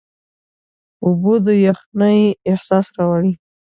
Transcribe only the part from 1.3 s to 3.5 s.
د یخنۍ احساس راوړي.